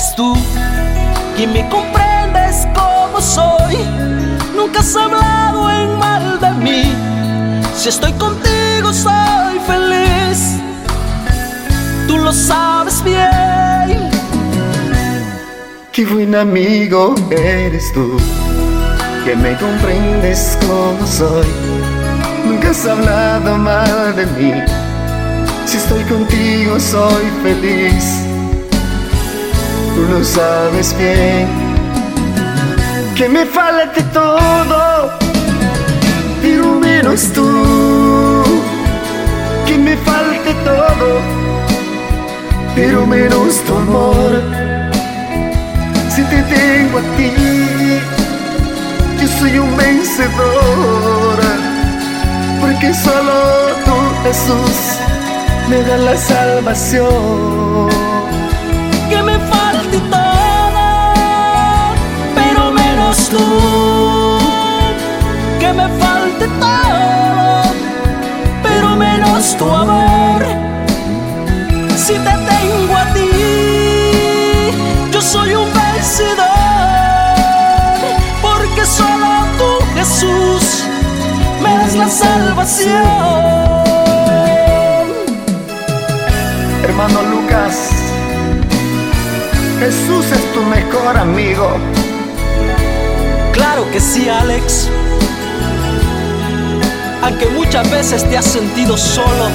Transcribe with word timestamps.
eres 0.00 0.14
tú 0.14 0.34
quien 1.36 1.52
me 1.52 1.68
comprendes 1.68 2.66
como 2.74 3.20
soy. 3.20 3.76
Nunca 4.56 4.80
has 4.80 4.96
hablado 4.96 5.70
en 5.70 5.98
mal 5.98 6.40
de 6.40 6.50
mí. 6.52 6.92
Si 7.74 7.88
estoy 7.88 8.12
contigo 8.12 8.92
soy 8.92 9.58
feliz. 9.66 10.58
Tú 12.08 12.16
lo 12.18 12.32
sabes 12.32 13.02
bien. 13.04 14.10
Qué 15.92 16.06
buen 16.06 16.34
amigo 16.34 17.14
eres 17.30 17.92
tú, 17.92 18.16
que 19.24 19.36
me 19.36 19.56
comprendes 19.58 20.56
como 20.66 21.06
soy. 21.06 21.46
Nunca 22.46 22.70
has 22.70 22.86
hablado 22.86 23.58
mal 23.58 24.16
de 24.16 24.26
mí. 24.26 24.52
Si 25.66 25.76
estoy 25.76 26.02
contigo 26.04 26.80
soy 26.80 27.24
feliz 27.42 28.29
Tú 30.00 30.06
lo 30.06 30.24
sabes 30.24 30.96
bien. 30.96 31.46
Que 33.14 33.28
me 33.28 33.44
falte 33.44 34.02
todo, 34.14 35.10
pero 36.40 36.80
menos 36.80 37.30
tú. 37.34 38.42
Que 39.66 39.76
me 39.76 39.94
falte 39.98 40.54
todo, 40.64 41.08
pero 42.74 43.06
menos 43.06 43.62
tu 43.66 43.76
amor. 43.76 44.42
Si 46.14 46.22
te 46.22 46.42
tengo 46.54 46.98
a 46.98 47.02
ti, 47.18 47.32
yo 49.20 49.28
soy 49.38 49.58
un 49.58 49.76
vencedor. 49.76 51.38
Porque 52.62 52.94
solo 52.94 53.34
tú, 53.84 53.96
Jesús, 54.22 54.78
me 55.68 55.82
da 55.82 55.98
la 55.98 56.16
salvación. 56.16 58.09
Que 65.70 65.76
me 65.76 65.88
falte 65.88 66.48
todo, 66.58 67.62
pero 68.60 68.96
menos 68.96 69.56
tu 69.56 69.70
amor. 69.70 70.44
Si 71.96 72.14
te 72.14 72.34
tengo 72.50 72.96
a 72.96 73.04
ti, 73.14 73.30
yo 75.12 75.22
soy 75.22 75.54
un 75.54 75.68
vencedor. 75.72 76.48
Porque 78.42 78.84
solo 78.84 79.28
tú, 79.58 79.70
Jesús, 79.94 80.86
me 81.62 81.78
das 81.78 81.94
la 81.94 82.08
salvación. 82.08 83.04
Hermano 86.82 87.22
Lucas, 87.30 87.90
Jesús 89.78 90.32
es 90.32 90.52
tu 90.52 90.62
mejor 90.64 91.16
amigo. 91.16 91.68
Claro 93.52 93.88
que 93.92 94.00
sí, 94.00 94.28
Alex. 94.28 94.90
Aunque 97.22 97.46
muchas 97.46 97.90
veces 97.90 98.28
te 98.28 98.38
has 98.38 98.46
sentido 98.46 98.96
solo, 98.96 99.46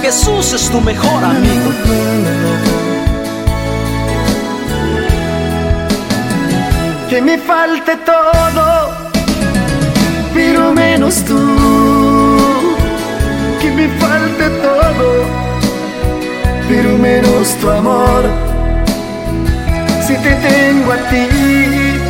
Jesús 0.00 0.52
es 0.52 0.70
tu 0.70 0.80
mejor 0.80 1.24
amigo. 1.24 1.70
Que 7.10 7.20
me 7.20 7.38
falte 7.38 7.96
todo, 7.96 8.92
pero 10.32 10.72
menos 10.72 11.24
tú. 11.24 11.38
Que 13.60 13.70
me 13.70 13.88
falte 13.98 14.48
todo, 14.62 15.24
pero 16.68 16.98
menos 16.98 17.54
tu 17.60 17.70
amor. 17.70 18.24
Si 20.06 20.14
te 20.16 20.34
tengo 20.34 20.92
a 20.92 20.96
ti, 21.08 21.26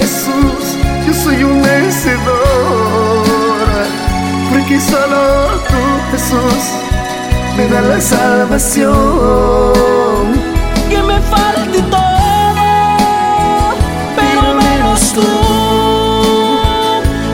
Jesús, 0.00 0.76
yo 1.06 1.14
soy 1.14 1.44
un 1.44 1.62
vencedor. 1.62 2.03
Porque 4.66 4.80
solo 4.80 5.60
tú, 5.68 5.76
Jesús, 6.10 6.64
me 7.54 7.68
da 7.68 7.82
la 7.82 8.00
salvación. 8.00 8.94
Que 10.88 11.02
me 11.02 11.20
falte 11.20 11.82
todo, 11.82 12.06
pero 14.16 14.54
menos 14.54 15.12
tú. 15.12 15.20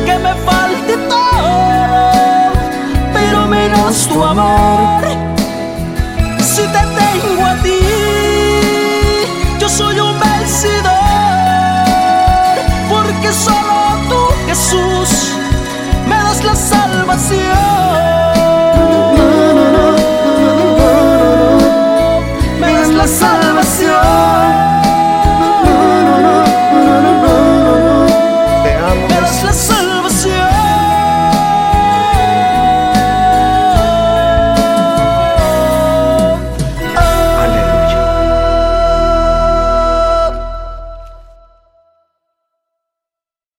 Que 0.04 0.18
me 0.18 0.34
falte 0.44 0.96
todo, 1.08 2.50
pero 3.14 3.46
menos 3.46 4.08
tu 4.08 4.24
amor. 4.24 5.09
chama-se. 17.10 17.79